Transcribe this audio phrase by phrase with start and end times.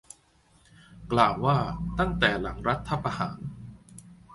[1.11, 1.57] กล่าวว่า
[1.99, 3.37] ตั้งแต่หลังรัฐประหาร